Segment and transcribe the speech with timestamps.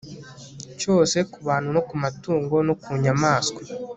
[0.79, 3.61] cyose ku bantu no ku matungo no ku nyamaswa